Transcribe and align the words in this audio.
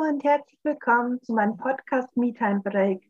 Hallo 0.00 0.12
und 0.12 0.24
herzlich 0.24 0.58
willkommen 0.62 1.20
zu 1.22 1.32
meinem 1.32 1.56
Podcast 1.56 2.16
Me 2.16 2.32
Time 2.32 2.60
Break. 2.60 3.02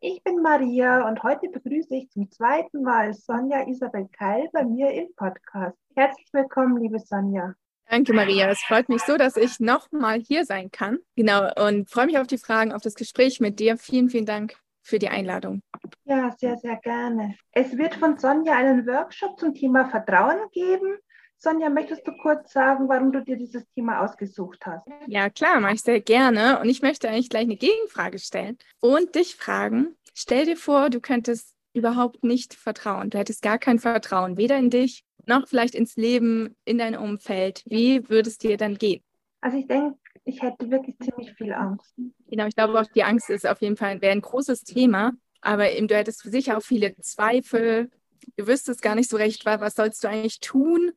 Ich 0.00 0.22
bin 0.22 0.42
Maria 0.42 1.08
und 1.08 1.22
heute 1.22 1.48
begrüße 1.48 1.96
ich 1.96 2.10
zum 2.10 2.30
zweiten 2.30 2.82
Mal 2.82 3.14
Sonja 3.14 3.66
Isabel 3.66 4.08
Keil 4.16 4.48
bei 4.52 4.64
mir 4.64 4.90
im 4.92 5.08
Podcast. 5.16 5.76
Herzlich 5.94 6.28
willkommen, 6.32 6.80
liebe 6.80 6.98
Sonja. 6.98 7.54
Danke, 7.88 8.12
Maria. 8.12 8.48
Es 8.48 8.60
freut 8.60 8.88
mich 8.88 9.02
so, 9.02 9.16
dass 9.16 9.36
ich 9.36 9.60
nochmal 9.60 10.20
hier 10.20 10.44
sein 10.44 10.70
kann. 10.70 10.98
Genau, 11.16 11.50
und 11.66 11.90
freue 11.90 12.06
mich 12.06 12.18
auf 12.18 12.26
die 12.26 12.38
Fragen, 12.38 12.72
auf 12.72 12.82
das 12.82 12.94
Gespräch 12.94 13.40
mit 13.40 13.58
dir. 13.58 13.76
Vielen, 13.76 14.08
vielen 14.08 14.26
Dank 14.26 14.56
für 14.82 14.98
die 14.98 15.08
Einladung. 15.08 15.62
Ja, 16.04 16.32
sehr, 16.38 16.56
sehr 16.58 16.76
gerne. 16.76 17.34
Es 17.52 17.76
wird 17.76 17.94
von 17.96 18.18
Sonja 18.18 18.54
einen 18.54 18.86
Workshop 18.86 19.38
zum 19.38 19.54
Thema 19.54 19.88
Vertrauen 19.88 20.38
geben. 20.52 20.98
Sonja, 21.38 21.68
möchtest 21.68 22.06
du 22.06 22.12
kurz 22.16 22.52
sagen, 22.52 22.88
warum 22.88 23.12
du 23.12 23.22
dir 23.22 23.36
dieses 23.36 23.68
Thema 23.70 24.02
ausgesucht 24.02 24.64
hast? 24.64 24.86
Ja, 25.06 25.28
klar, 25.30 25.60
mache 25.60 25.74
ich 25.74 25.82
sehr 25.82 26.00
gerne. 26.00 26.60
Und 26.60 26.68
ich 26.68 26.82
möchte 26.82 27.08
eigentlich 27.08 27.28
gleich 27.28 27.44
eine 27.44 27.56
Gegenfrage 27.56 28.18
stellen 28.18 28.56
und 28.80 29.14
dich 29.14 29.36
fragen, 29.36 29.96
stell 30.14 30.46
dir 30.46 30.56
vor, 30.56 30.90
du 30.90 31.00
könntest 31.00 31.54
überhaupt 31.74 32.24
nicht 32.24 32.54
vertrauen. 32.54 33.10
Du 33.10 33.18
hättest 33.18 33.42
gar 33.42 33.58
kein 33.58 33.78
Vertrauen, 33.78 34.36
weder 34.38 34.56
in 34.56 34.70
dich 34.70 35.04
noch 35.26 35.46
vielleicht 35.46 35.74
ins 35.74 35.96
Leben, 35.96 36.56
in 36.64 36.78
dein 36.78 36.96
Umfeld. 36.96 37.62
Wie 37.66 38.08
würde 38.08 38.30
es 38.30 38.38
dir 38.38 38.56
dann 38.56 38.78
gehen? 38.78 39.02
Also 39.40 39.58
ich 39.58 39.66
denke, 39.66 39.98
ich 40.24 40.40
hätte 40.40 40.70
wirklich 40.70 40.96
ziemlich 40.98 41.32
viel 41.34 41.52
Angst. 41.52 41.94
Genau, 42.28 42.46
ich 42.46 42.56
glaube 42.56 42.80
auch, 42.80 42.86
die 42.86 43.04
Angst 43.04 43.28
ist 43.28 43.46
auf 43.46 43.60
jeden 43.60 43.76
Fall 43.76 43.98
ein 44.00 44.20
großes 44.20 44.62
Thema. 44.62 45.12
Aber 45.42 45.70
eben, 45.70 45.86
du 45.86 45.96
hättest 45.96 46.22
sicher 46.22 46.56
auch 46.56 46.62
viele 46.62 46.96
Zweifel. 46.96 47.90
Du 48.36 48.46
wüsstest 48.46 48.82
gar 48.82 48.94
nicht 48.94 49.10
so 49.10 49.16
recht, 49.16 49.44
was 49.44 49.74
sollst 49.74 50.02
du 50.02 50.08
eigentlich 50.08 50.40
tun? 50.40 50.92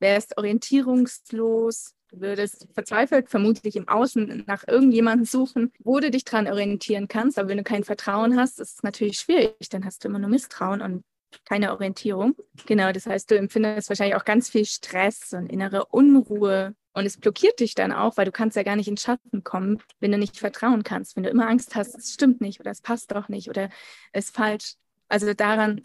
Wärst 0.00 0.36
orientierungslos, 0.36 1.94
würdest 2.12 2.66
verzweifelt 2.74 3.30
vermutlich 3.30 3.76
im 3.76 3.88
Außen 3.88 4.44
nach 4.46 4.66
irgendjemandem 4.66 5.26
suchen, 5.26 5.72
wo 5.78 6.00
du 6.00 6.10
dich 6.10 6.24
dran 6.24 6.48
orientieren 6.48 7.08
kannst. 7.08 7.38
Aber 7.38 7.48
wenn 7.48 7.58
du 7.58 7.64
kein 7.64 7.84
Vertrauen 7.84 8.36
hast, 8.36 8.60
ist 8.60 8.76
es 8.76 8.82
natürlich 8.82 9.18
schwierig. 9.18 9.68
Dann 9.70 9.84
hast 9.84 10.04
du 10.04 10.08
immer 10.08 10.18
nur 10.18 10.30
Misstrauen 10.30 10.80
und 10.80 11.04
keine 11.44 11.72
Orientierung. 11.72 12.34
Genau, 12.66 12.92
das 12.92 13.06
heißt, 13.06 13.30
du 13.30 13.36
empfindest 13.36 13.88
wahrscheinlich 13.88 14.16
auch 14.16 14.24
ganz 14.24 14.48
viel 14.48 14.64
Stress 14.64 15.32
und 15.32 15.46
innere 15.46 15.86
Unruhe. 15.86 16.74
Und 16.92 17.06
es 17.06 17.18
blockiert 17.18 17.60
dich 17.60 17.76
dann 17.76 17.92
auch, 17.92 18.16
weil 18.16 18.24
du 18.24 18.32
kannst 18.32 18.56
ja 18.56 18.64
gar 18.64 18.74
nicht 18.74 18.88
in 18.88 18.96
Schatten 18.96 19.44
kommen, 19.44 19.80
wenn 20.00 20.10
du 20.10 20.18
nicht 20.18 20.36
vertrauen 20.36 20.82
kannst. 20.82 21.14
Wenn 21.14 21.22
du 21.22 21.30
immer 21.30 21.48
Angst 21.48 21.76
hast, 21.76 21.96
es 21.96 22.12
stimmt 22.12 22.40
nicht 22.40 22.58
oder 22.58 22.72
es 22.72 22.80
passt 22.80 23.12
doch 23.12 23.28
nicht 23.28 23.48
oder 23.48 23.70
es 24.12 24.26
ist 24.26 24.34
falsch. 24.34 24.74
Also 25.08 25.32
daran 25.34 25.82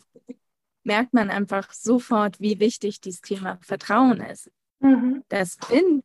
merkt 0.86 1.14
man 1.14 1.30
einfach 1.30 1.72
sofort, 1.74 2.40
wie 2.40 2.60
wichtig 2.60 3.02
dieses 3.02 3.22
Thema 3.22 3.58
Vertrauen 3.62 4.22
ist. 4.22 4.52
Mhm. 4.80 5.24
Das 5.30 5.58
wenn, 5.70 6.04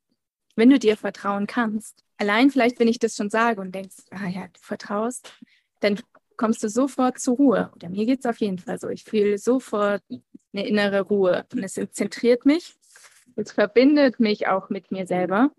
wenn 0.57 0.71
du 0.71 0.79
dir 0.79 0.97
vertrauen 0.97 1.47
kannst, 1.47 2.05
allein 2.17 2.51
vielleicht, 2.51 2.79
wenn 2.81 2.89
ich 2.89 2.99
das 2.99 3.17
schon 3.17 3.31
sage 3.31 3.61
und 3.61 3.75
denkst, 3.75 3.97
ah 4.11 4.29
ja, 4.29 4.49
du 4.49 4.61
vertraust, 4.61 5.33
dann 5.81 6.01
kommst 6.37 6.63
du 6.63 6.69
sofort 6.69 7.19
zur 7.19 7.37
Ruhe. 7.37 7.71
Oder 7.77 7.91
mir 7.91 8.07
geht 8.07 8.21
es 8.21 8.27
auf 8.27 8.39
jeden 8.39 8.59
Fall 8.59 8.79
so. 8.79 8.89
Ich 8.89 9.05
fühle 9.05 9.39
sofort 9.39 10.03
eine 10.53 10.67
innere 10.67 11.03
Ruhe 11.03 11.47
und 11.53 11.63
es 11.63 11.75
zentriert 11.93 12.47
mich. 12.47 12.75
Es 13.37 13.53
verbindet 13.53 14.21
mich 14.21 14.49
auch 14.49 14.71
mit 14.71 14.91
mir 14.91 15.07
selber. 15.07 15.51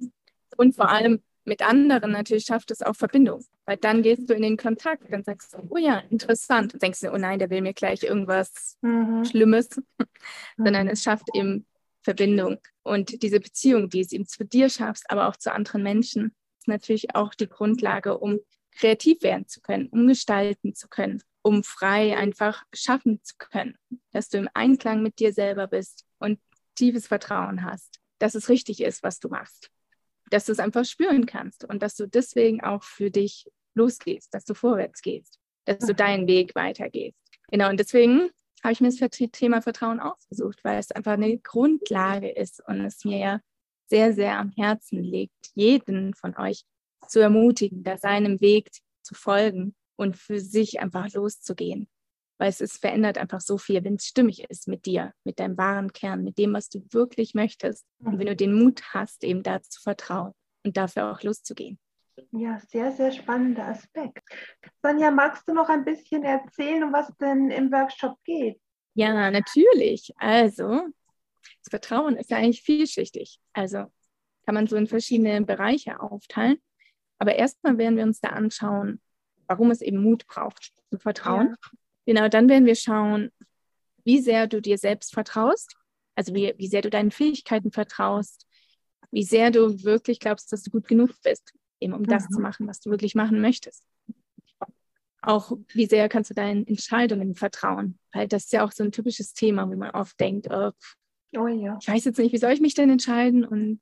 Und 0.58 0.76
vor 0.76 0.90
allem 0.90 1.22
mit 1.44 1.62
anderen 1.62 2.12
natürlich 2.12 2.46
schafft 2.46 2.72
es 2.72 2.82
auch 2.82 2.96
Verbindung. 2.96 3.44
Weil 3.66 3.78
dann 3.78 4.04
gehst 4.04 4.30
du 4.30 4.34
in 4.34 4.42
den 4.42 4.58
Kontakt, 4.58 5.12
dann 5.12 5.24
sagst 5.24 5.54
du, 5.54 5.68
oh 5.70 5.78
ja, 5.78 6.00
interessant. 6.10 6.74
Und 6.74 6.84
denkst 6.84 7.00
du, 7.02 7.12
oh 7.12 7.18
nein, 7.18 7.40
der 7.40 7.50
will 7.50 7.62
mir 7.62 7.74
gleich 7.74 8.04
irgendwas 8.04 8.78
mhm. 8.82 9.26
Schlimmes. 9.26 9.70
Sondern 10.58 10.88
es 10.88 11.04
schafft 11.04 11.28
eben 11.34 11.66
Verbindung. 12.04 12.58
Und 12.84 13.22
diese 13.24 13.40
Beziehung, 13.40 13.90
die 13.90 14.02
es 14.02 14.12
eben 14.12 14.28
zu 14.28 14.46
dir 14.46 14.70
schaffst, 14.70 15.10
aber 15.10 15.28
auch 15.28 15.36
zu 15.36 15.52
anderen 15.52 15.84
Menschen, 15.84 16.36
ist 16.60 16.68
natürlich 16.68 17.16
auch 17.16 17.34
die 17.34 17.48
Grundlage, 17.50 18.18
um 18.18 18.40
kreativ 18.78 19.22
werden 19.24 19.48
zu 19.48 19.62
können, 19.62 19.88
um 19.88 20.08
gestalten 20.08 20.76
zu 20.76 20.88
können, 20.88 21.22
um 21.42 21.64
frei 21.64 22.18
einfach 22.18 22.64
schaffen 22.74 23.20
zu 23.24 23.36
können. 23.38 23.78
Dass 24.12 24.30
du 24.30 24.38
im 24.38 24.50
Einklang 24.54 25.02
mit 25.02 25.20
dir 25.20 25.34
selber 25.34 25.68
bist 25.68 26.06
und 26.20 26.40
tiefes 26.76 27.08
Vertrauen 27.08 27.64
hast, 27.64 28.00
dass 28.20 28.36
es 28.36 28.50
richtig 28.50 28.82
ist, 28.82 29.04
was 29.04 29.20
du 29.20 29.30
machst 29.30 29.72
dass 30.32 30.46
du 30.46 30.52
es 30.52 30.60
einfach 30.60 30.86
spüren 30.86 31.26
kannst 31.26 31.66
und 31.66 31.84
dass 31.84 31.96
du 31.96 32.08
deswegen 32.08 32.62
auch 32.62 32.84
für 32.84 33.12
dich 33.12 33.46
losgehst, 33.76 34.34
dass 34.34 34.46
du 34.46 34.54
vorwärts 34.54 35.02
gehst, 35.02 35.40
dass 35.66 35.80
du 35.80 35.94
deinen 35.94 36.28
Weg 36.28 36.56
weitergehst. 36.56 37.18
Genau, 37.50 37.70
und 37.70 37.80
deswegen 37.80 38.30
habe 38.64 38.74
ich 38.74 38.82
mir 38.82 38.90
das 38.90 39.32
Thema 39.32 39.62
Vertrauen 39.62 40.00
ausgesucht, 40.00 40.60
weil 40.64 40.80
es 40.80 40.92
einfach 40.92 41.14
eine 41.14 41.38
Grundlage 41.38 42.30
ist 42.30 42.62
und 42.68 42.82
es 42.82 43.04
mir 43.06 43.18
ja 43.18 43.40
sehr, 43.88 44.14
sehr 44.14 44.38
am 44.38 44.52
Herzen 44.52 45.04
liegt, 45.04 45.52
jeden 45.54 46.14
von 46.14 46.38
euch 46.38 46.64
zu 47.08 47.20
ermutigen, 47.20 47.84
da 47.84 47.98
seinem 47.98 48.40
Weg 48.40 48.70
zu 49.02 49.16
folgen 49.16 49.76
und 49.98 50.16
für 50.16 50.40
sich 50.40 50.80
einfach 50.80 51.12
loszugehen 51.14 51.90
weil 52.42 52.50
es 52.50 52.60
ist, 52.60 52.82
verändert 52.82 53.20
einfach 53.20 53.40
so 53.40 53.60
viel, 53.60 53.84
wenn 53.84 53.94
es 53.94 54.08
stimmig 54.08 54.50
ist 54.50 54.68
mit 54.68 54.88
dir, 54.88 55.14
mit 55.24 55.40
deinem 55.40 55.60
wahren 55.60 55.94
Kern, 55.94 56.24
mit 56.24 56.40
dem, 56.40 56.54
was 56.54 56.70
du 56.70 56.84
wirklich 56.90 57.36
möchtest. 57.36 57.86
Und 58.00 58.18
wenn 58.18 58.26
du 58.26 58.36
den 58.36 58.56
Mut 58.56 58.82
hast, 58.96 59.24
eben 59.24 59.44
da 59.44 59.62
zu 59.62 59.80
vertrauen 59.80 60.34
und 60.66 60.76
dafür 60.76 61.12
auch 61.12 61.22
loszugehen. 61.22 61.78
Ja, 62.32 62.60
sehr, 62.68 62.94
sehr 62.94 63.12
spannender 63.12 63.68
Aspekt. 63.68 64.28
Sonja, 64.82 65.12
magst 65.12 65.48
du 65.48 65.54
noch 65.54 65.70
ein 65.70 65.86
bisschen 65.86 66.24
erzählen, 66.24 66.84
um 66.84 66.92
was 66.92 67.16
denn 67.18 67.52
im 67.52 67.72
Workshop 67.72 68.18
geht? 68.24 68.60
Ja, 68.96 69.30
natürlich. 69.30 70.12
Also, 70.18 70.88
das 71.64 71.70
Vertrauen 71.70 72.18
ist 72.18 72.32
ja 72.32 72.38
eigentlich 72.38 72.64
vielschichtig. 72.64 73.40
Also 73.54 73.86
kann 74.48 74.56
man 74.56 74.66
so 74.66 74.78
in 74.78 74.88
verschiedene 74.88 75.44
Bereiche 75.44 76.00
aufteilen. 76.00 76.58
Aber 77.20 77.36
erstmal 77.36 77.78
werden 77.78 77.98
wir 77.98 78.04
uns 78.04 78.20
da 78.20 78.30
anschauen, 78.30 79.00
warum 79.46 79.70
es 79.70 79.82
eben 79.82 80.02
Mut 80.02 80.26
braucht 80.26 80.74
zu 80.90 80.98
vertrauen. 80.98 81.50
Ja. 81.50 81.72
Genau, 82.12 82.28
dann 82.28 82.50
werden 82.50 82.66
wir 82.66 82.76
schauen, 82.76 83.32
wie 84.04 84.20
sehr 84.20 84.46
du 84.46 84.62
dir 84.62 84.78
selbst 84.78 85.14
vertraust, 85.14 85.78
also 86.14 86.36
wie, 86.36 86.54
wie 86.58 86.68
sehr 86.68 86.82
du 86.82 86.90
deinen 86.90 87.10
Fähigkeiten 87.10 87.72
vertraust, 87.72 88.46
wie 89.12 89.24
sehr 89.24 89.50
du 89.50 89.82
wirklich 89.86 90.20
glaubst, 90.20 90.52
dass 90.52 90.62
du 90.62 90.72
gut 90.72 90.90
genug 90.90 91.12
bist, 91.24 91.54
eben 91.80 91.94
um 91.94 92.02
mhm. 92.02 92.08
das 92.08 92.28
zu 92.28 92.42
machen, 92.42 92.68
was 92.68 92.82
du 92.82 92.90
wirklich 92.90 93.16
machen 93.16 93.40
möchtest. 93.40 93.86
Auch 95.22 95.54
wie 95.70 95.86
sehr 95.86 96.10
kannst 96.10 96.32
du 96.32 96.34
deinen 96.34 96.68
Entscheidungen 96.68 97.34
vertrauen, 97.34 97.98
weil 98.12 98.28
das 98.28 98.44
ist 98.44 98.52
ja 98.52 98.66
auch 98.66 98.74
so 98.74 98.84
ein 98.84 98.92
typisches 98.92 99.32
Thema, 99.32 99.70
wo 99.70 99.76
man 99.78 99.92
oft 99.92 100.20
denkt, 100.20 100.48
oh, 100.52 100.72
oh 101.38 101.48
ja. 101.48 101.78
ich 101.80 101.88
weiß 101.88 102.04
jetzt 102.04 102.20
nicht, 102.20 102.34
wie 102.34 102.40
soll 102.40 102.52
ich 102.52 102.60
mich 102.60 102.74
denn 102.74 102.90
entscheiden 102.90 103.46
und 103.46 103.80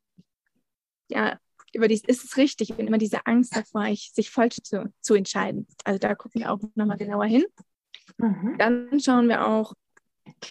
ja, 1.07 1.40
über 1.73 1.88
dies 1.88 2.03
ist 2.03 2.25
es 2.25 2.38
richtig, 2.38 2.78
wenn 2.78 2.85
immer 2.85 3.00
diese 3.00 3.25
Angst 3.25 3.56
davor, 3.56 3.88
sich 3.96 4.29
falsch 4.29 4.57
zu, 4.61 4.94
zu 5.01 5.16
entscheiden. 5.16 5.66
Also 5.84 5.97
da 5.97 6.13
gucken 6.13 6.41
wir 6.41 6.51
auch 6.51 6.59
nochmal 6.75 6.97
genauer 6.97 7.25
hin. 7.25 7.44
Mhm. 8.19 8.56
Dann 8.57 9.00
schauen 9.00 9.28
wir 9.30 9.47
auch, 9.47 9.74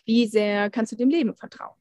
wie 0.05 0.27
sehr 0.27 0.71
kannst 0.71 0.93
du 0.93 0.97
dem 0.97 1.11
Leben 1.11 1.34
vertrauen. 1.34 1.77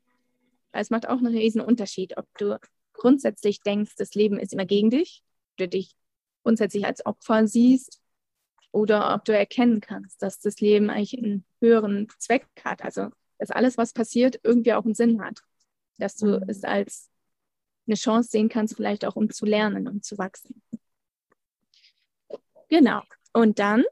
Es 0.71 0.89
macht 0.89 1.07
auch 1.07 1.17
einen 1.17 1.35
riesen 1.35 1.61
Unterschied, 1.61 2.17
ob 2.17 2.25
du 2.37 2.59
grundsätzlich 2.93 3.61
denkst, 3.61 3.95
das 3.97 4.13
Leben 4.13 4.37
ist 4.37 4.53
immer 4.53 4.65
gegen 4.65 4.89
dich, 4.89 5.23
du 5.57 5.67
dich 5.67 5.95
grundsätzlich 6.43 6.85
als 6.85 7.05
Opfer 7.05 7.47
siehst 7.47 8.01
oder 8.71 9.13
ob 9.15 9.25
du 9.25 9.35
erkennen 9.35 9.81
kannst, 9.81 10.21
dass 10.21 10.39
das 10.39 10.59
Leben 10.59 10.89
eigentlich 10.89 11.17
einen 11.17 11.45
höheren 11.61 12.07
Zweck 12.19 12.47
hat. 12.63 12.83
Also, 12.83 13.09
dass 13.39 13.49
alles, 13.49 13.77
was 13.77 13.93
passiert, 13.93 14.39
irgendwie 14.43 14.73
auch 14.73 14.85
einen 14.85 14.93
Sinn 14.93 15.21
hat. 15.21 15.41
Dass 15.97 16.15
du 16.15 16.39
mhm. 16.39 16.43
es 16.47 16.63
als 16.63 17.09
eine 17.87 17.95
Chance 17.95 18.29
sehen 18.29 18.49
kannst, 18.49 18.75
vielleicht 18.75 19.05
auch 19.05 19.15
um 19.15 19.29
zu 19.29 19.45
lernen 19.45 19.87
und 19.87 20.03
zu 20.03 20.17
wachsen. 20.17 20.61
Genau. 22.69 23.01
Und 23.33 23.59
dann 23.59 23.83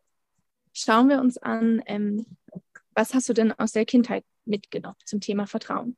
schauen 0.75 1.09
wir 1.09 1.19
uns 1.19 1.37
an, 1.37 1.81
ähm, 1.87 2.25
was 2.93 3.13
hast 3.13 3.27
du 3.29 3.33
denn 3.33 3.51
aus 3.53 3.71
der 3.71 3.85
Kindheit 3.85 4.23
mitgenommen 4.45 4.97
zum 5.05 5.21
Thema 5.21 5.47
Vertrauen? 5.47 5.97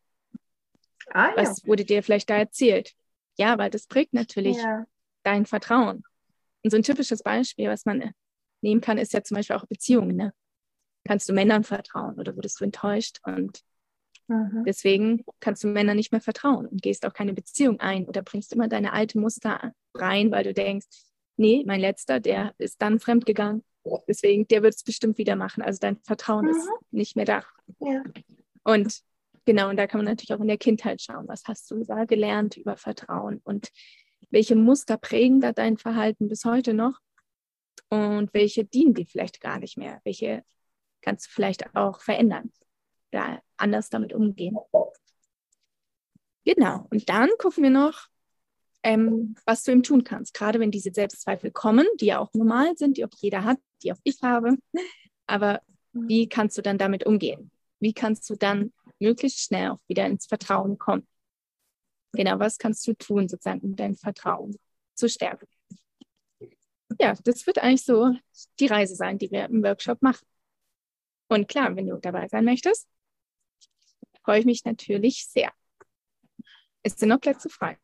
Ah, 1.10 1.30
ja. 1.30 1.38
Was 1.38 1.66
wurde 1.66 1.84
dir 1.84 2.04
vielleicht 2.04 2.30
da 2.30 2.38
erzählt? 2.38 2.94
Ja, 3.38 3.58
weil 3.58 3.70
das 3.70 3.88
prägt 3.88 4.14
natürlich 4.14 4.58
ja. 4.58 4.86
dein 5.24 5.46
Vertrauen. 5.46 6.04
Und 6.64 6.72
so 6.72 6.78
ein 6.78 6.84
typisches 6.84 7.24
Beispiel, 7.24 7.70
was 7.70 7.86
man 7.86 8.12
nehmen 8.62 8.82
kann, 8.82 8.98
ist 8.98 9.14
ja 9.14 9.24
zum 9.24 9.36
Beispiel 9.36 9.56
auch 9.56 9.66
Beziehungen. 9.68 10.16
Ne? 10.16 10.34
Kannst 11.06 11.30
du 11.30 11.34
Männern 11.34 11.64
vertrauen 11.64 12.20
oder 12.20 12.36
wurdest 12.36 12.60
du 12.60 12.66
enttäuscht? 12.66 13.20
Und 13.24 13.62
mhm. 14.28 14.64
deswegen 14.66 15.24
kannst 15.40 15.64
du 15.64 15.68
Männern 15.68 15.96
nicht 15.96 16.12
mehr 16.12 16.22
vertrauen 16.22 16.66
und 16.66 16.82
gehst 16.82 17.06
auch 17.06 17.14
keine 17.14 17.34
Beziehung 17.34 17.80
ein 17.80 18.06
oder 18.06 18.22
bringst 18.22 18.54
immer 18.54 18.68
deine 18.68 18.92
alte 18.92 19.20
Muster 19.20 19.74
rein, 19.94 20.32
weil 20.32 20.44
du 20.44 20.54
denkst, 20.54 20.88
nee, 21.38 21.64
mein 21.66 21.80
letzter, 21.80 22.20
der 22.20 22.54
ist 22.58 22.82
dann 22.82 23.00
fremdgegangen 23.00 23.64
Deswegen, 24.08 24.48
der 24.48 24.64
wird 24.64 24.76
es 24.76 24.84
bestimmt 24.84 25.18
wieder 25.18 25.36
machen. 25.36 25.64
Also 25.64 25.80
dein 25.80 25.98
Vertrauen 26.04 26.46
mhm. 26.46 26.52
ist 26.52 26.70
nicht 26.92 27.16
mehr 27.16 27.26
da. 27.26 27.44
Ja. 27.80 28.04
Und 28.64 29.02
genau, 29.46 29.70
und 29.70 29.78
da 29.78 29.88
kann 29.88 30.00
man 30.00 30.06
natürlich 30.06 30.34
auch 30.34 30.42
in 30.42 30.48
der 30.48 30.58
Kindheit 30.58 31.02
schauen, 31.02 31.28
was 31.28 31.44
hast 31.46 31.70
du 31.72 31.84
da 31.84 32.06
gelernt 32.06 32.58
über 32.58 32.78
Vertrauen 32.78 33.42
und 33.44 33.70
welche 34.30 34.56
Muster 34.56 34.98
prägen 34.98 35.40
da 35.40 35.54
dein 35.54 35.78
Verhalten 35.78 36.28
bis 36.28 36.44
heute 36.44 36.74
noch 36.74 37.00
und 37.90 38.34
welche 38.34 38.66
dienen 38.66 38.94
dir 38.94 39.06
vielleicht 39.06 39.40
gar 39.40 39.60
nicht 39.60 39.78
mehr, 39.78 40.02
welche 40.04 40.44
kannst 41.02 41.28
du 41.28 41.32
vielleicht 41.32 41.76
auch 41.76 42.02
verändern, 42.02 42.52
da 43.12 43.40
anders 43.56 43.90
damit 43.90 44.14
umgehen. 44.14 44.58
Genau, 46.44 46.86
und 46.90 47.10
dann 47.10 47.30
gucken 47.40 47.64
wir 47.64 47.70
noch, 47.70 48.08
ähm, 48.88 49.36
was 49.46 49.64
du 49.64 49.74
ihm 49.74 49.84
tun 49.84 50.06
kannst. 50.06 50.34
Gerade 50.34 50.62
wenn 50.62 50.72
diese 50.72 50.94
Selbstzweifel 50.94 51.52
kommen, 51.52 51.86
die 52.00 52.06
ja 52.06 52.20
auch 52.20 52.34
normal 52.34 52.78
sind, 52.78 52.96
die 52.96 53.04
auch 53.04 53.12
jeder 53.20 53.44
hat, 53.44 53.58
die 53.84 53.92
auch 53.92 54.00
ich 54.06 54.22
habe. 54.24 54.58
Aber 55.28 55.62
wie 55.92 56.30
kannst 56.30 56.58
du 56.58 56.62
dann 56.62 56.78
damit 56.78 57.06
umgehen? 57.06 57.52
Wie 57.82 57.94
kannst 57.94 58.30
du 58.30 58.36
dann 58.36 58.72
möglichst 59.00 59.42
schnell 59.42 59.72
auch 59.72 59.82
wieder 59.90 60.06
ins 60.06 60.26
Vertrauen 60.26 60.78
kommen? 60.78 61.06
Genau, 62.14 62.40
was 62.40 62.58
kannst 62.58 62.88
du 62.88 62.94
tun, 62.94 63.28
sozusagen, 63.28 63.60
um 63.60 63.76
dein 63.76 63.98
Vertrauen 63.98 64.56
zu 64.96 65.10
stärken? 65.10 65.48
Ja, 66.98 67.14
das 67.26 67.46
wird 67.46 67.58
eigentlich 67.58 67.84
so 67.84 68.16
die 68.62 68.68
Reise 68.68 68.96
sein, 68.96 69.18
die 69.18 69.30
wir 69.30 69.46
im 69.50 69.64
Workshop 69.64 70.02
machen. 70.02 70.26
Und 71.28 71.50
klar, 71.50 71.76
wenn 71.76 71.88
du 71.88 71.98
dabei 71.98 72.30
sein 72.30 72.46
möchtest, 72.46 72.88
freue 74.24 74.40
ich 74.40 74.46
mich 74.46 74.64
natürlich 74.64 75.28
sehr. 75.28 75.52
Es 76.84 76.94
sind 76.94 77.10
noch 77.10 77.20
Plätze 77.20 77.50
frei. 77.50 77.78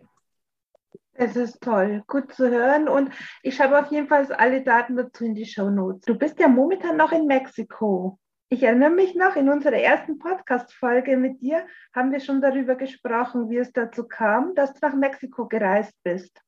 Es 1.16 1.36
ist 1.36 1.62
toll, 1.62 2.04
gut 2.08 2.34
zu 2.34 2.50
hören. 2.50 2.88
Und 2.88 3.12
ich 3.44 3.62
habe 3.62 3.80
auf 3.80 3.92
jeden 3.92 4.08
Fall 4.08 4.32
alle 4.34 4.64
Daten 4.64 4.96
dazu 4.96 5.26
in 5.26 5.36
die 5.36 5.46
Show 5.46 5.70
Notes. 5.70 6.06
Du 6.06 6.16
bist 6.16 6.40
ja 6.40 6.48
momentan 6.48 6.98
noch 6.98 7.12
in 7.12 7.28
Mexiko. 7.28 8.18
Ich 8.50 8.64
erinnere 8.64 8.90
mich 8.90 9.16
noch, 9.16 9.36
in 9.36 9.50
unserer 9.50 9.78
ersten 9.78 10.20
Podcast-Folge 10.20 11.18
mit 11.18 11.42
dir 11.42 11.66
haben 11.96 12.12
wir 12.12 12.20
schon 12.20 12.42
darüber 12.42 12.76
gesprochen, 12.76 13.50
wie 13.50 13.58
es 13.58 13.72
dazu 13.72 14.08
kam, 14.08 14.54
dass 14.56 14.74
du 14.74 14.80
nach 14.82 14.96
Mexiko 14.96 15.48
gereist 15.48 15.94
bist. 16.04 16.40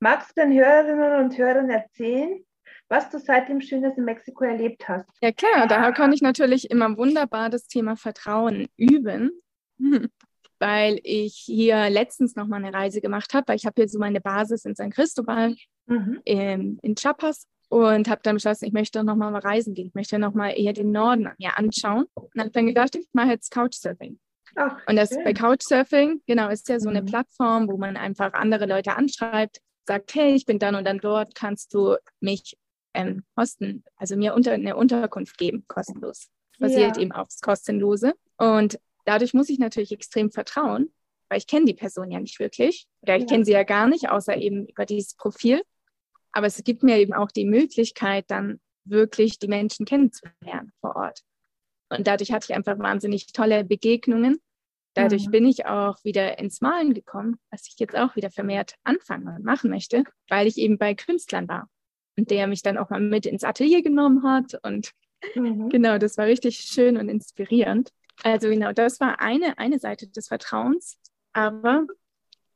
Magst 0.00 0.36
du 0.36 0.42
den 0.42 0.52
Hörerinnen 0.52 1.24
und 1.24 1.38
Hörern 1.38 1.70
erzählen, 1.70 2.44
was 2.88 3.10
du 3.10 3.18
seitdem 3.18 3.60
Schönes 3.60 3.96
in 3.96 4.04
Mexiko 4.04 4.44
erlebt 4.44 4.88
hast? 4.88 5.08
Ja 5.20 5.32
klar, 5.32 5.66
daher 5.66 5.92
kann 5.92 6.12
ich 6.12 6.20
natürlich 6.20 6.70
immer 6.70 6.96
wunderbar 6.96 7.48
das 7.48 7.66
Thema 7.66 7.96
Vertrauen 7.96 8.68
üben 8.76 9.30
weil 10.62 11.00
ich 11.02 11.34
hier 11.34 11.90
letztens 11.90 12.36
noch 12.36 12.46
mal 12.46 12.64
eine 12.64 12.72
Reise 12.72 13.00
gemacht 13.00 13.34
habe, 13.34 13.48
weil 13.48 13.56
ich 13.56 13.66
habe 13.66 13.74
hier 13.82 13.88
so 13.88 13.98
meine 13.98 14.20
Basis 14.20 14.64
in 14.64 14.76
San 14.76 14.90
Cristobal 14.90 15.56
mhm. 15.86 16.20
in, 16.24 16.78
in 16.82 16.94
Chiapas 16.94 17.48
und 17.68 18.08
habe 18.08 18.20
dann 18.22 18.36
beschlossen, 18.36 18.66
ich 18.66 18.72
möchte 18.72 19.02
noch 19.02 19.16
mal 19.16 19.34
reisen 19.34 19.74
gehen. 19.74 19.88
Ich 19.88 19.94
möchte 19.94 20.20
noch 20.20 20.34
mal 20.34 20.50
eher 20.50 20.72
den 20.72 20.92
Norden 20.92 21.28
mir 21.36 21.58
anschauen. 21.58 22.06
Und 22.14 22.38
habe 22.38 22.50
dann 22.50 22.66
gedacht, 22.66 22.94
ich 22.94 23.08
mache 23.12 23.30
jetzt 23.30 23.50
Couchsurfing. 23.50 24.20
Ach, 24.54 24.76
und 24.86 24.94
das 24.94 25.08
schön. 25.08 25.24
bei 25.24 25.32
Couchsurfing, 25.32 26.22
genau, 26.28 26.48
ist 26.48 26.68
ja 26.68 26.78
so 26.78 26.90
eine 26.90 27.02
mhm. 27.02 27.06
Plattform, 27.06 27.68
wo 27.68 27.76
man 27.76 27.96
einfach 27.96 28.32
andere 28.34 28.66
Leute 28.66 28.94
anschreibt, 28.94 29.58
sagt, 29.84 30.14
hey, 30.14 30.32
ich 30.34 30.46
bin 30.46 30.60
dann 30.60 30.76
und 30.76 30.84
dann 30.84 30.98
dort, 30.98 31.34
kannst 31.34 31.74
du 31.74 31.96
mich 32.20 32.56
ähm, 32.94 33.24
hosten, 33.36 33.82
also 33.96 34.14
mir 34.14 34.34
unter, 34.34 34.52
eine 34.52 34.76
Unterkunft 34.76 35.38
geben, 35.38 35.64
kostenlos. 35.66 36.28
Basiert 36.60 36.98
ja. 36.98 37.02
eben 37.02 37.10
aufs 37.10 37.40
Kostenlose. 37.40 38.12
Und 38.36 38.78
dadurch 39.04 39.34
muss 39.34 39.48
ich 39.48 39.58
natürlich 39.58 39.92
extrem 39.92 40.30
vertrauen, 40.30 40.92
weil 41.28 41.38
ich 41.38 41.46
kenne 41.46 41.66
die 41.66 41.74
Person 41.74 42.10
ja 42.10 42.20
nicht 42.20 42.38
wirklich 42.38 42.86
oder 43.02 43.16
ich 43.16 43.22
ja. 43.22 43.28
kenne 43.28 43.44
sie 43.44 43.52
ja 43.52 43.62
gar 43.62 43.86
nicht, 43.86 44.10
außer 44.10 44.36
eben 44.36 44.66
über 44.66 44.84
dieses 44.84 45.14
Profil. 45.14 45.62
Aber 46.32 46.46
es 46.46 46.62
gibt 46.64 46.82
mir 46.82 46.98
eben 46.98 47.12
auch 47.12 47.30
die 47.30 47.44
Möglichkeit, 47.44 48.30
dann 48.30 48.60
wirklich 48.84 49.38
die 49.38 49.48
Menschen 49.48 49.86
kennenzulernen 49.86 50.72
vor 50.80 50.96
Ort. 50.96 51.20
Und 51.90 52.06
dadurch 52.06 52.32
hatte 52.32 52.46
ich 52.48 52.56
einfach 52.56 52.78
wahnsinnig 52.78 53.26
tolle 53.32 53.64
Begegnungen. 53.64 54.40
Dadurch 54.94 55.26
mhm. 55.26 55.30
bin 55.30 55.46
ich 55.46 55.66
auch 55.66 56.02
wieder 56.04 56.38
ins 56.38 56.60
Malen 56.60 56.94
gekommen, 56.94 57.38
was 57.50 57.66
ich 57.66 57.78
jetzt 57.78 57.96
auch 57.96 58.16
wieder 58.16 58.30
vermehrt 58.30 58.76
anfangen 58.84 59.28
und 59.28 59.44
machen 59.44 59.70
möchte, 59.70 60.04
weil 60.28 60.46
ich 60.46 60.58
eben 60.58 60.78
bei 60.78 60.94
Künstlern 60.94 61.48
war 61.48 61.68
und 62.16 62.30
der 62.30 62.46
mich 62.46 62.62
dann 62.62 62.78
auch 62.78 62.90
mal 62.90 63.00
mit 63.00 63.26
ins 63.26 63.44
Atelier 63.44 63.82
genommen 63.82 64.22
hat. 64.22 64.58
Und 64.62 64.92
mhm. 65.34 65.68
genau, 65.68 65.98
das 65.98 66.16
war 66.18 66.26
richtig 66.26 66.58
schön 66.58 66.96
und 66.96 67.08
inspirierend. 67.08 67.90
Also 68.22 68.48
genau, 68.48 68.72
das 68.72 69.00
war 69.00 69.20
eine, 69.20 69.58
eine 69.58 69.78
Seite 69.78 70.08
des 70.08 70.28
Vertrauens. 70.28 70.98
Aber 71.32 71.86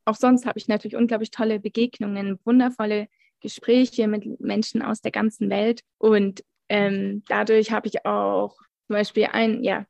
auch 0.04 0.14
sonst 0.14 0.46
habe 0.46 0.58
ich 0.58 0.68
natürlich 0.68 0.96
unglaublich 0.96 1.30
tolle 1.30 1.60
Begegnungen, 1.60 2.38
wundervolle 2.44 3.08
Gespräche 3.40 4.06
mit 4.08 4.40
Menschen 4.40 4.82
aus 4.82 5.00
der 5.00 5.12
ganzen 5.12 5.50
Welt. 5.50 5.82
Und 5.98 6.44
ähm, 6.68 7.22
dadurch 7.28 7.72
habe 7.72 7.88
ich 7.88 8.04
auch 8.06 8.56
zum 8.86 8.94
Beispiel 8.94 9.26
ein, 9.32 9.62
ja, 9.64 9.86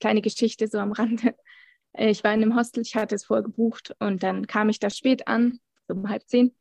kleine 0.00 0.22
Geschichte 0.22 0.68
so 0.68 0.78
am 0.78 0.92
Rande. 0.92 1.34
Ich 1.94 2.22
war 2.22 2.32
in 2.32 2.42
einem 2.42 2.56
Hostel, 2.56 2.82
ich 2.82 2.94
hatte 2.94 3.14
es 3.14 3.24
vorgebucht 3.24 3.96
und 3.98 4.22
dann 4.22 4.46
kam 4.46 4.68
ich 4.68 4.78
da 4.78 4.90
spät 4.90 5.26
an, 5.26 5.58
so 5.88 5.94
um 5.94 6.08
halb 6.08 6.22
zehn. 6.28 6.54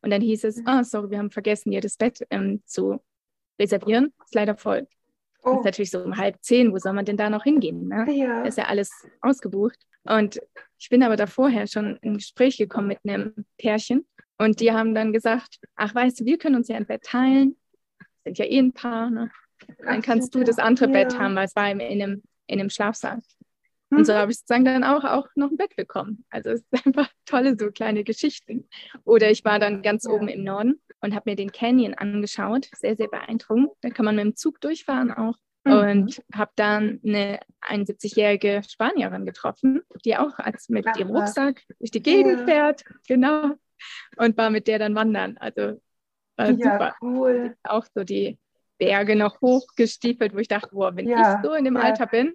Und 0.00 0.10
dann 0.10 0.22
hieß 0.22 0.44
es, 0.44 0.62
oh, 0.66 0.82
sorry, 0.82 1.10
wir 1.10 1.18
haben 1.18 1.30
vergessen, 1.30 1.72
ihr 1.72 1.80
das 1.80 1.96
Bett 1.96 2.24
ähm, 2.30 2.62
zu 2.64 3.00
reservieren. 3.58 4.14
Ist 4.24 4.34
leider 4.34 4.56
voll. 4.56 4.86
Oh. 5.48 5.54
Das 5.54 5.58
ist 5.60 5.64
natürlich 5.64 5.90
so 5.90 6.02
um 6.02 6.16
halb 6.16 6.36
zehn, 6.40 6.72
wo 6.72 6.78
soll 6.78 6.92
man 6.92 7.04
denn 7.04 7.16
da 7.16 7.30
noch 7.30 7.44
hingehen? 7.44 7.88
Ne? 7.88 8.06
Ja. 8.12 8.42
ist 8.42 8.58
ja 8.58 8.64
alles 8.64 8.90
ausgebucht. 9.20 9.78
Und 10.04 10.40
ich 10.78 10.88
bin 10.88 11.02
aber 11.02 11.16
da 11.16 11.26
vorher 11.26 11.66
schon 11.66 11.96
in 12.02 12.14
Gespräch 12.14 12.56
gekommen 12.56 12.88
mit 12.88 12.98
einem 13.04 13.34
Pärchen 13.58 14.06
und 14.38 14.60
die 14.60 14.72
haben 14.72 14.94
dann 14.94 15.12
gesagt, 15.12 15.58
ach 15.74 15.94
weißt 15.94 16.20
du, 16.20 16.24
wir 16.24 16.38
können 16.38 16.54
uns 16.54 16.68
ja 16.68 16.76
ein 16.76 16.86
Bett 16.86 17.02
teilen, 17.02 17.56
sind 18.24 18.38
ja 18.38 18.44
eh 18.44 18.58
ein 18.58 18.72
Paar, 18.72 19.10
ne? 19.10 19.30
dann 19.84 20.02
kannst 20.02 20.34
du 20.34 20.44
das 20.44 20.58
andere 20.58 20.86
ja. 20.86 20.92
Bett 20.92 21.18
haben, 21.18 21.34
weil 21.34 21.46
es 21.46 21.56
war 21.56 21.70
in 21.70 21.80
einem, 21.80 22.22
in 22.46 22.60
einem 22.60 22.70
Schlafsaal. 22.70 23.18
Und 23.90 24.04
so 24.04 24.12
mhm. 24.12 24.16
habe 24.16 24.32
ich 24.32 24.38
sozusagen 24.38 24.64
dann 24.64 24.84
auch, 24.84 25.04
auch 25.04 25.28
noch 25.34 25.50
ein 25.50 25.56
Bett 25.56 25.74
bekommen. 25.76 26.24
Also 26.30 26.50
es 26.50 26.60
ist 26.60 26.72
einfach 26.86 27.08
tolle 27.24 27.56
so 27.58 27.70
kleine 27.70 28.04
Geschichten. 28.04 28.68
Oder 29.04 29.30
ich 29.30 29.44
war 29.44 29.58
dann 29.58 29.82
ganz 29.82 30.04
ja. 30.04 30.10
oben 30.10 30.28
im 30.28 30.44
Norden 30.44 30.80
und 31.00 31.14
habe 31.14 31.30
mir 31.30 31.36
den 31.36 31.52
Canyon 31.52 31.94
angeschaut. 31.94 32.68
Sehr, 32.76 32.96
sehr 32.96 33.08
beeindruckend. 33.08 33.70
Da 33.80 33.90
kann 33.90 34.04
man 34.04 34.16
mit 34.16 34.24
dem 34.24 34.36
Zug 34.36 34.60
durchfahren 34.60 35.10
auch. 35.10 35.36
Mhm. 35.64 35.72
Und 35.72 36.22
habe 36.34 36.52
dann 36.56 37.00
eine 37.04 37.40
71-jährige 37.62 38.62
Spanierin 38.68 39.26
getroffen, 39.26 39.82
die 40.04 40.16
auch 40.16 40.38
als 40.38 40.68
mit 40.68 40.86
Ach, 40.86 40.96
ihrem 40.96 41.10
Rucksack 41.10 41.62
durch 41.78 41.90
die 41.90 42.02
Gegend 42.02 42.40
ja. 42.40 42.46
fährt. 42.46 42.84
Genau. 43.06 43.52
Und 44.16 44.36
war 44.36 44.50
mit 44.50 44.66
der 44.66 44.78
dann 44.78 44.94
wandern. 44.94 45.38
Also 45.38 45.80
war 46.36 46.50
ja, 46.50 46.56
super. 46.56 46.94
Cool. 47.00 47.56
Auch 47.62 47.86
so 47.94 48.04
die 48.04 48.38
Berge 48.78 49.16
noch 49.16 49.40
hochgestiefelt, 49.40 50.34
wo 50.34 50.38
ich 50.38 50.48
dachte, 50.48 50.68
boah, 50.72 50.94
wenn 50.96 51.08
ich 51.08 51.16
so 51.42 51.52
in 51.54 51.64
dem. 51.64 51.76
Alter 51.76 52.06
bin, 52.06 52.34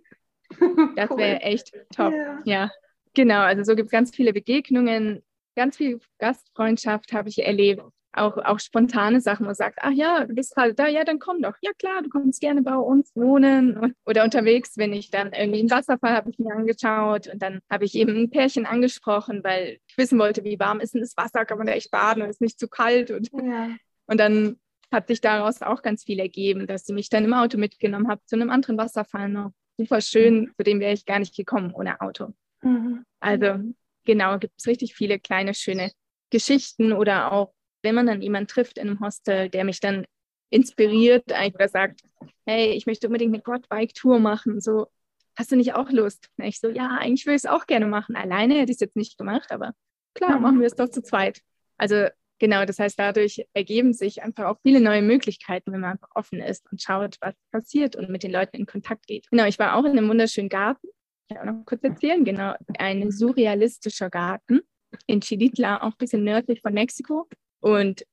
das 0.95 1.09
cool. 1.09 1.17
wäre 1.17 1.41
echt 1.41 1.73
top. 1.95 2.13
Ja. 2.13 2.39
ja. 2.45 2.71
genau. 3.13 3.41
Also 3.41 3.63
so 3.63 3.75
gibt 3.75 3.87
es 3.87 3.91
ganz 3.91 4.15
viele 4.15 4.33
Begegnungen, 4.33 5.23
ganz 5.55 5.77
viel 5.77 5.99
Gastfreundschaft 6.19 7.13
habe 7.13 7.29
ich 7.29 7.43
erlebt. 7.43 7.83
Auch, 8.15 8.37
auch 8.37 8.59
spontane 8.59 9.21
Sachen, 9.21 9.45
wo 9.45 9.47
man 9.47 9.55
sagt, 9.55 9.79
ach 9.81 9.91
ja, 9.91 10.23
du 10.25 10.35
bist 10.35 10.55
halt 10.55 10.77
da, 10.77 10.87
ja, 10.87 11.03
dann 11.03 11.17
komm 11.17 11.41
doch. 11.41 11.55
Ja 11.61 11.71
klar, 11.79 12.03
du 12.03 12.09
kommst 12.09 12.41
gerne 12.41 12.61
bei 12.61 12.75
uns 12.75 13.11
wohnen. 13.15 13.95
Oder 14.05 14.23
unterwegs, 14.23 14.77
wenn 14.77 14.93
ich 14.93 15.09
dann 15.09 15.33
irgendwie 15.33 15.61
einen 15.61 15.71
Wasserfall 15.71 16.13
habe 16.13 16.29
ich 16.29 16.37
mir 16.37 16.53
angeschaut 16.53 17.27
und 17.27 17.41
dann 17.41 17.59
habe 17.71 17.85
ich 17.85 17.95
eben 17.95 18.15
ein 18.15 18.29
Pärchen 18.29 18.67
angesprochen, 18.67 19.43
weil 19.43 19.79
ich 19.87 19.97
wissen 19.97 20.19
wollte, 20.19 20.43
wie 20.43 20.59
warm 20.59 20.79
ist 20.79 20.93
denn 20.93 21.01
das 21.01 21.17
Wasser, 21.17 21.43
kann 21.45 21.57
man 21.57 21.65
da 21.65 21.73
echt 21.73 21.89
baden 21.89 22.21
und 22.21 22.29
ist 22.29 22.39
nicht 22.39 22.59
zu 22.59 22.67
kalt. 22.67 23.09
Und, 23.09 23.31
ja. 23.33 23.69
und 24.05 24.19
dann 24.19 24.59
hat 24.91 25.07
sich 25.07 25.19
daraus 25.19 25.63
auch 25.63 25.81
ganz 25.81 26.03
viel 26.03 26.19
ergeben, 26.19 26.67
dass 26.67 26.85
sie 26.85 26.93
mich 26.93 27.09
dann 27.09 27.25
im 27.25 27.33
Auto 27.33 27.57
mitgenommen 27.57 28.07
hat 28.07 28.21
zu 28.27 28.35
einem 28.35 28.51
anderen 28.51 28.77
Wasserfall 28.77 29.27
noch 29.27 29.53
super 29.77 30.01
schön, 30.01 30.53
zu 30.57 30.63
dem 30.63 30.79
wäre 30.79 30.93
ich 30.93 31.05
gar 31.05 31.19
nicht 31.19 31.35
gekommen 31.35 31.71
ohne 31.73 31.99
Auto. 32.01 32.33
Mhm. 32.61 33.03
Also 33.19 33.59
genau, 34.05 34.37
gibt 34.39 34.53
es 34.57 34.67
richtig 34.67 34.95
viele 34.95 35.19
kleine, 35.19 35.53
schöne 35.53 35.91
Geschichten 36.29 36.93
oder 36.93 37.31
auch, 37.31 37.53
wenn 37.83 37.95
man 37.95 38.07
dann 38.07 38.21
jemanden 38.21 38.47
trifft 38.47 38.77
in 38.77 38.89
einem 38.89 38.99
Hostel, 38.99 39.49
der 39.49 39.63
mich 39.65 39.79
dann 39.79 40.05
inspiriert, 40.49 41.25
oder 41.27 41.67
sagt, 41.67 42.01
hey, 42.45 42.71
ich 42.71 42.85
möchte 42.85 43.07
unbedingt 43.07 43.33
eine 43.33 43.41
Quad-Bike-Tour 43.41 44.19
machen, 44.19 44.61
so, 44.61 44.87
hast 45.35 45.51
du 45.51 45.55
nicht 45.55 45.73
auch 45.73 45.89
Lust? 45.89 46.29
Und 46.37 46.45
ich 46.45 46.59
so, 46.59 46.69
ja, 46.69 46.89
eigentlich 46.99 47.25
würde 47.25 47.35
ich 47.35 47.43
es 47.43 47.49
auch 47.49 47.65
gerne 47.65 47.87
machen. 47.87 48.15
Alleine 48.15 48.55
hätte 48.55 48.71
ich 48.71 48.75
es 48.75 48.81
jetzt 48.81 48.95
nicht 48.95 49.17
gemacht, 49.17 49.51
aber 49.51 49.73
klar, 50.13 50.37
mhm. 50.37 50.43
machen 50.43 50.59
wir 50.59 50.67
es 50.67 50.75
doch 50.75 50.89
zu 50.89 51.01
zweit. 51.01 51.41
Also 51.77 52.07
genau, 52.43 52.65
das 52.65 52.77
heißt, 52.77 52.99
dadurch 52.99 53.45
ergeben 53.53 53.93
sich 53.93 54.21
einfach 54.21 54.43
auch 54.43 54.57
viele 54.63 54.81
neue 54.81 55.01
Möglichkeiten, 55.01 55.71
wenn 55.71 55.79
man 55.79 55.91
einfach 55.93 56.09
offen 56.13 56.41
ist 56.41 56.69
und 56.69 56.81
schaut, 56.81 57.15
was 57.21 57.35
passiert 57.53 57.95
und 57.95 58.09
mit 58.09 58.21
den 58.21 58.33
Leuten 58.33 58.57
in 58.57 58.65
Kontakt 58.65 59.07
geht. 59.07 59.29
Genau, 59.31 59.45
ich 59.45 59.57
war 59.59 59.77
auch 59.77 59.85
in 59.85 59.91
einem 59.91 60.09
wunderschönen 60.09 60.49
Garten. 60.49 60.85
Ich 61.29 61.37
kann 61.37 61.47
auch 61.47 61.53
noch 61.53 61.65
kurz 61.65 61.81
erzählen, 61.85 62.25
genau, 62.25 62.53
ein 62.77 63.11
surrealistischer 63.11 64.09
Garten 64.09 64.59
in 65.07 65.21
Chilitla, 65.21 65.83
auch 65.83 65.91
ein 65.91 65.97
bisschen 65.97 66.25
nördlich 66.25 66.59
von 66.59 66.73
Mexiko. 66.73 67.29
Und 67.61 68.03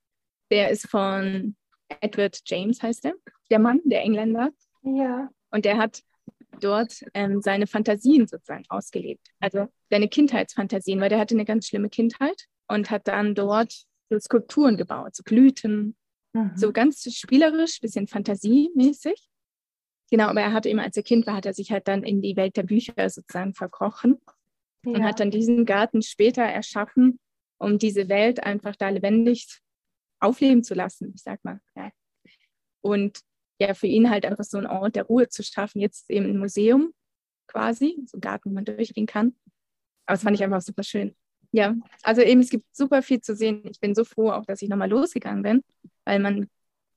der 0.53 0.71
ist 0.71 0.89
von 0.89 1.57
Edward 2.01 2.39
James, 2.47 2.81
heißt 2.85 3.07
er, 3.07 3.15
der 3.51 3.59
Mann, 3.59 3.81
der 3.85 4.03
Engländer. 4.03 4.51
Ja. 4.85 5.29
Und 5.51 5.65
der 5.65 5.77
hat 5.77 6.03
dort 6.61 7.05
ähm, 7.15 7.43
seine 7.43 7.67
Fantasien 7.67 8.29
sozusagen 8.29 8.65
ausgelebt. 8.69 9.27
Also 9.41 9.67
seine 9.91 10.07
Kindheitsfantasien, 10.07 11.01
weil 11.01 11.09
der 11.09 11.19
hatte 11.19 11.35
eine 11.35 11.45
ganz 11.45 11.67
schlimme 11.67 11.89
Kindheit 11.89 12.45
und 12.69 12.93
hat 12.93 13.09
dann 13.09 13.35
dort 13.35 13.90
so 14.11 14.19
Skulpturen 14.19 14.77
gebaut, 14.77 15.15
so 15.15 15.23
Blüten, 15.23 15.97
mhm. 16.33 16.53
so 16.57 16.73
ganz 16.73 17.03
spielerisch, 17.15 17.81
bisschen 17.81 18.07
fantasiemäßig. 18.07 19.29
Genau, 20.11 20.27
aber 20.27 20.41
er 20.41 20.53
hat 20.53 20.67
eben, 20.67 20.81
als 20.81 20.97
er 20.97 21.05
Kind 21.05 21.27
war, 21.27 21.37
hat 21.37 21.47
er 21.47 21.55
sich 21.55 21.71
halt 21.71 21.87
dann 21.87 22.03
in 22.03 22.21
die 22.21 22.37
Welt 22.37 22.57
der 22.57 22.65
Bücher 22.65 23.09
sozusagen 23.09 23.55
verkrochen 23.55 24.21
ja. 24.85 24.93
und 24.93 25.05
hat 25.05 25.21
dann 25.21 25.31
diesen 25.31 25.65
Garten 25.65 26.03
später 26.03 26.43
erschaffen, 26.43 27.21
um 27.59 27.79
diese 27.79 28.09
Welt 28.09 28.43
einfach 28.43 28.75
da 28.75 28.89
lebendig 28.89 29.61
aufleben 30.19 30.65
zu 30.65 30.75
lassen, 30.75 31.13
ich 31.15 31.23
sag 31.23 31.45
mal. 31.45 31.61
Ja. 31.77 31.91
Und 32.83 33.21
ja, 33.61 33.75
für 33.75 33.87
ihn 33.87 34.11
halt 34.11 34.25
einfach 34.25 34.45
so 34.45 34.59
einen 34.59 34.67
Ort 34.67 34.97
der 34.97 35.05
Ruhe 35.05 35.29
zu 35.29 35.43
schaffen, 35.43 35.81
jetzt 35.81 36.11
eben 36.11 36.27
ein 36.27 36.39
Museum 36.39 36.93
quasi, 37.47 38.03
so 38.07 38.17
ein 38.17 38.21
Garten, 38.21 38.51
wo 38.51 38.55
man 38.55 38.65
durchgehen 38.65 39.07
kann. 39.07 39.37
Aber 40.07 40.15
das 40.15 40.23
fand 40.23 40.37
ich 40.37 40.43
einfach 40.43 40.63
super 40.63 40.83
schön. 40.83 41.15
Ja, 41.53 41.75
also 42.03 42.23
eben, 42.23 42.41
es 42.41 42.51
gibt 42.51 42.65
super 42.75 43.03
viel 43.03 43.21
zu 43.21 43.35
sehen. 43.35 43.63
Ich 43.65 43.81
bin 43.81 43.95
so 43.95 44.05
froh 44.05 44.31
auch, 44.31 44.47
dass 44.47 44.63
ich 44.63 44.69
nochmal 44.69 44.91
losgegangen 44.91 45.43
bin, 45.43 45.65
weil 46.05 46.21
man 46.21 46.49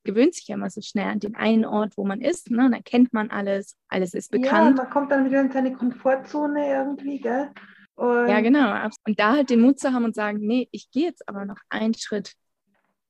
gewöhnt 0.03 0.35
sich 0.35 0.47
ja 0.47 0.55
immer 0.55 0.69
so 0.69 0.81
schnell 0.81 1.07
an 1.07 1.19
den 1.19 1.35
einen 1.35 1.65
Ort, 1.65 1.97
wo 1.97 2.05
man 2.05 2.21
ist. 2.21 2.51
Ne? 2.51 2.69
dann 2.69 2.83
kennt 2.83 3.13
man 3.13 3.31
alles, 3.31 3.75
alles 3.87 4.13
ist 4.13 4.31
bekannt. 4.31 4.77
Ja, 4.77 4.83
man 4.83 4.91
kommt 4.91 5.11
dann 5.11 5.25
wieder 5.25 5.41
in 5.41 5.51
seine 5.51 5.73
Komfortzone 5.73 6.67
irgendwie, 6.69 7.19
gell? 7.19 7.51
Und 7.95 8.27
ja, 8.27 8.41
genau. 8.41 8.89
Und 9.05 9.19
da 9.19 9.33
halt 9.33 9.49
den 9.49 9.61
Mut 9.61 9.79
zu 9.79 9.93
haben 9.93 10.03
und 10.03 10.15
sagen, 10.15 10.39
nee, 10.39 10.67
ich 10.71 10.89
gehe 10.91 11.05
jetzt 11.05 11.27
aber 11.27 11.45
noch 11.45 11.59
einen 11.69 11.93
Schritt 11.93 12.33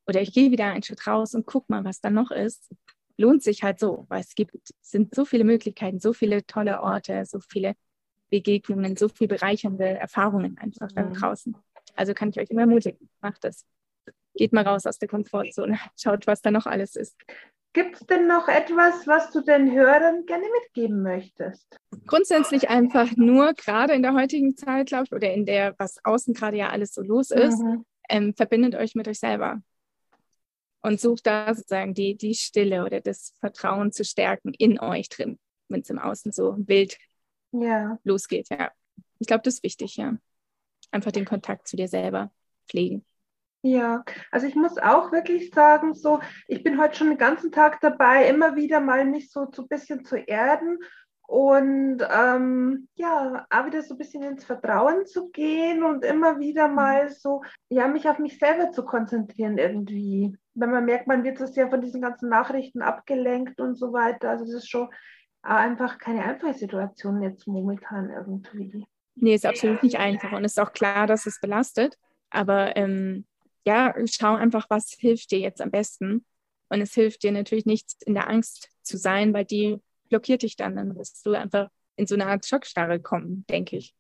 oder 0.08 0.22
ich 0.22 0.34
gehe 0.34 0.52
wieder 0.52 0.66
einen 0.66 0.84
Schritt 0.84 1.08
raus 1.08 1.34
und 1.34 1.46
guck 1.46 1.70
mal, 1.70 1.84
was 1.86 2.02
da 2.02 2.10
noch 2.10 2.32
ist, 2.32 2.70
lohnt 3.18 3.44
sich 3.44 3.64
halt 3.64 3.80
so, 3.80 4.06
weil 4.10 4.22
es 4.22 4.36
gibt, 4.36 4.56
sind 4.82 5.16
so 5.16 5.24
viele 5.24 5.44
Möglichkeiten, 5.46 6.00
so 6.00 6.14
viele 6.14 6.46
tolle 6.46 6.82
Orte, 6.82 7.26
so 7.26 7.40
viele 7.40 7.76
Begegnungen, 8.34 8.98
so 8.98 9.10
viel 9.10 9.28
bereichernde 9.28 9.86
Erfahrungen 9.86 10.58
einfach 10.58 10.90
mhm. 10.90 10.96
da 10.96 11.04
draußen. 11.04 11.56
Also 11.96 12.16
kann 12.16 12.30
ich 12.30 12.40
euch 12.40 12.50
immer 12.50 12.62
ermutigen, 12.62 13.08
macht 13.22 13.44
das. 13.44 13.64
Geht 14.34 14.54
mal 14.54 14.66
raus 14.66 14.88
aus 14.88 14.98
der 14.98 15.08
Komfortzone, 15.08 15.78
schaut, 16.00 16.26
was 16.26 16.42
da 16.42 16.50
noch 16.50 16.66
alles 16.66 16.96
ist. 16.96 17.16
Gibt 17.74 17.96
es 17.96 18.08
denn 18.08 18.28
noch 18.28 18.48
etwas, 18.48 19.06
was 19.06 19.32
du 19.32 19.42
den 19.42 19.72
Hörern 19.72 20.26
gerne 20.26 20.46
mitgeben 20.62 21.04
möchtest? 21.04 21.78
Grundsätzlich 22.08 22.70
einfach 22.70 23.16
nur, 23.16 23.54
gerade 23.54 23.94
in 23.94 24.02
der 24.02 24.16
heutigen 24.16 24.56
Zeit, 24.56 24.88
glaube 24.88 25.06
ich, 25.06 25.14
oder 25.14 25.32
in 25.32 25.46
der, 25.46 25.76
was 25.78 26.04
außen 26.04 26.34
gerade 26.34 26.58
ja 26.58 26.70
alles 26.70 26.94
so 26.94 27.04
los 27.04 27.30
ist, 27.30 27.62
mhm. 27.62 27.86
ähm, 28.10 28.34
verbindet 28.34 28.74
euch 28.74 28.96
mit 28.96 29.08
euch 29.08 29.20
selber 29.20 29.62
und 30.82 31.00
sucht 31.00 31.28
da 31.28 31.54
sozusagen 31.54 31.94
die, 31.94 32.18
die 32.18 32.34
Stille 32.34 32.84
oder 32.84 33.00
das 33.00 33.36
Vertrauen 33.40 33.92
zu 33.92 34.04
stärken 34.04 34.54
in 34.58 34.80
euch 34.80 35.10
drin, 35.10 35.38
wenn 35.70 35.82
es 35.82 35.90
im 35.92 36.00
Außen 36.00 36.32
so 36.32 36.56
wild 36.58 36.98
ja. 37.54 37.98
losgeht. 38.04 38.50
Ja. 38.50 38.72
Ich 39.20 39.28
glaube, 39.28 39.44
das 39.44 39.56
ist 39.56 39.64
wichtig, 39.64 39.98
ja. 39.98 40.18
Einfach 40.92 41.12
den 41.12 41.26
Kontakt 41.26 41.68
zu 41.68 41.78
dir 41.78 41.88
selber 41.88 42.32
pflegen. 42.70 43.06
Ja, 43.66 44.04
also 44.30 44.46
ich 44.46 44.56
muss 44.56 44.78
auch 44.78 45.14
wirklich 45.14 45.52
sagen, 45.52 45.94
so, 45.94 46.20
ich 46.50 46.64
bin 46.64 46.82
heute 46.82 46.98
schon 46.98 47.08
den 47.08 47.18
ganzen 47.18 47.50
Tag 47.50 47.80
dabei, 47.80 48.28
immer 48.28 48.58
wieder 48.58 48.82
mal 48.82 49.06
mich 49.06 49.32
so, 49.32 49.48
so 49.54 49.62
ein 49.62 49.70
bisschen 49.70 50.04
zu 50.04 50.18
erden 50.18 50.80
und 51.28 52.06
ähm, 52.12 52.90
ja, 52.96 53.48
auch 53.50 53.66
wieder 53.66 53.82
so 53.82 53.94
ein 53.94 53.98
bisschen 53.98 54.22
ins 54.24 54.44
Vertrauen 54.44 55.06
zu 55.06 55.30
gehen 55.30 55.82
und 55.84 56.04
immer 56.04 56.40
wieder 56.40 56.68
mhm. 56.68 56.76
mal 56.76 57.10
so, 57.10 57.42
ja, 57.70 57.88
mich 57.88 58.08
auf 58.08 58.20
mich 58.20 58.38
selber 58.38 58.72
zu 58.72 58.84
konzentrieren 58.84 59.58
irgendwie. 59.58 60.38
Wenn 60.54 60.70
man 60.70 60.86
merkt, 60.86 61.08
man 61.08 61.24
wird 61.24 61.38
so 61.38 61.46
sehr 61.46 61.70
von 61.70 61.82
diesen 61.82 62.02
ganzen 62.02 62.30
Nachrichten 62.30 62.82
abgelenkt 62.82 63.62
und 63.62 63.76
so 63.76 63.94
weiter. 63.94 64.30
Also 64.30 64.46
das 64.46 64.56
ist 64.56 64.70
schon 64.70 64.90
einfach 65.44 65.98
keine 65.98 66.24
einfache 66.24 66.54
Situation 66.54 67.22
jetzt 67.22 67.48
momentan 67.48 68.10
irgendwie. 68.10 68.86
Nee, 69.16 69.36
ist 69.36 69.46
absolut 69.46 69.84
nicht 69.84 69.98
einfach 70.00 70.32
und 70.32 70.44
ist 70.44 70.60
auch 70.60 70.74
klar, 70.74 71.06
dass 71.06 71.26
es 71.26 71.40
belastet. 71.40 71.98
Aber 72.30 72.76
ähm, 72.76 73.26
ja, 73.66 73.94
schau 74.06 74.36
einfach, 74.36 74.70
was 74.70 74.92
hilft 74.98 75.32
dir 75.32 75.40
jetzt 75.40 75.62
am 75.62 75.72
besten. 75.72 76.26
Und 76.70 76.82
es 76.82 76.94
hilft 76.94 77.24
dir 77.24 77.32
natürlich 77.32 77.66
nicht 77.66 78.02
in 78.06 78.16
der 78.16 78.30
Angst 78.30 78.70
zu 78.82 78.98
sein, 78.98 79.34
weil 79.34 79.46
die 79.46 79.80
blockiert 80.10 80.42
dich 80.42 80.56
dann. 80.56 80.76
Dann 80.76 80.96
wirst 80.96 81.24
du 81.26 81.34
einfach 81.34 81.70
in 81.96 82.08
so 82.08 82.16
eine 82.16 82.26
Art 82.26 82.46
Schockstarre 82.46 83.00
kommen, 83.00 83.46
denke 83.50 83.78
ich. 83.78 83.94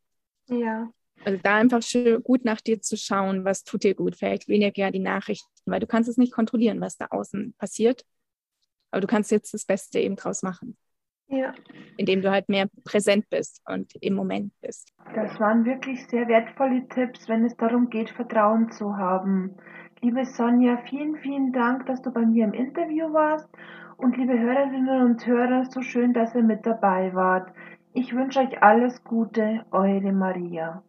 Ja. 0.47 0.91
Also 1.25 1.39
da 1.41 1.57
einfach 1.57 1.81
gut 2.23 2.43
nach 2.43 2.59
dir 2.59 2.81
zu 2.81 2.97
schauen, 2.97 3.45
was 3.45 3.63
tut 3.63 3.83
dir 3.83 3.93
gut. 3.93 4.15
Vielleicht 4.15 4.47
weniger 4.47 4.91
die 4.91 4.99
Nachrichten, 4.99 5.47
weil 5.65 5.79
du 5.79 5.87
kannst 5.87 6.09
es 6.09 6.17
nicht 6.17 6.33
kontrollieren, 6.33 6.81
was 6.81 6.97
da 6.97 7.07
außen 7.11 7.53
passiert. 7.57 8.03
Aber 8.91 9.01
du 9.01 9.07
kannst 9.07 9.31
jetzt 9.31 9.53
das 9.53 9.65
Beste 9.65 9.99
eben 9.99 10.15
draus 10.15 10.41
machen. 10.41 10.75
Ja. 11.33 11.51
Indem 11.97 12.21
du 12.21 12.29
halt 12.29 12.47
mehr 12.47 12.67
präsent 12.83 13.27
bist 13.29 13.59
und 13.67 13.91
im 14.01 14.13
Moment 14.13 14.51
bist. 14.61 14.93
Das 15.15 15.39
waren 15.39 15.65
wirklich 15.65 16.05
sehr 16.07 16.27
wertvolle 16.27 16.87
Tipps, 16.89 17.27
wenn 17.27 17.43
es 17.43 17.57
darum 17.57 17.89
geht, 17.89 18.11
Vertrauen 18.11 18.71
zu 18.71 18.97
haben. 18.97 19.55
Liebe 20.01 20.25
Sonja, 20.25 20.77
vielen, 20.89 21.15
vielen 21.17 21.51
Dank, 21.51 21.87
dass 21.87 22.01
du 22.03 22.11
bei 22.11 22.25
mir 22.25 22.45
im 22.45 22.53
Interview 22.53 23.11
warst. 23.13 23.49
Und 23.97 24.15
liebe 24.17 24.37
Hörerinnen 24.37 25.01
und 25.01 25.25
Hörer, 25.25 25.65
so 25.65 25.81
schön, 25.81 26.13
dass 26.13 26.35
ihr 26.35 26.43
mit 26.43 26.65
dabei 26.65 27.13
wart. 27.15 27.51
Ich 27.93 28.13
wünsche 28.13 28.39
euch 28.39 28.61
alles 28.61 29.03
Gute, 29.03 29.65
eure 29.71 30.11
Maria. 30.11 30.83